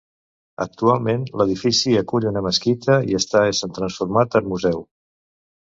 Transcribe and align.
Actualment, 0.63 1.25
l'edifici 1.41 1.93
acull 2.01 2.27
una 2.31 2.43
mesquita 2.49 2.99
i 3.13 3.19
està 3.21 3.45
sent 3.61 3.79
transformat 3.81 4.41
en 4.43 4.53
museu. 4.57 4.85